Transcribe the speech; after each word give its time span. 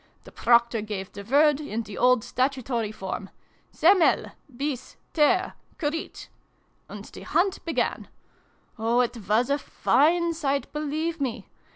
The 0.23 0.31
Proctor 0.31 0.81
gave 0.81 1.11
the 1.11 1.23
word, 1.23 1.59
in 1.61 1.83
the 1.83 1.95
old 1.95 2.23
statutory 2.23 2.91
form,' 2.91 3.29
Seme 3.71 4.25
I! 4.25 4.31
Bis! 4.51 4.95
Ter! 5.13 5.53
Currite!\ 5.77 6.27
and 6.89 7.05
the 7.05 7.21
Hunt 7.21 7.63
began! 7.65 8.07
Oh, 8.79 9.01
it 9.01 9.15
was 9.29 9.51
a 9.51 9.59
fine 9.59 10.33
sight, 10.33 10.73
believe 10.73 11.21
me 11.21 11.49